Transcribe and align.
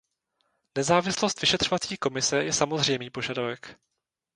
Nezávislost 0.77 1.41
vyšetřovací 1.41 1.97
komise 1.97 2.43
je 2.43 2.53
samozřejmý 2.53 3.09
požadavek. 3.09 3.79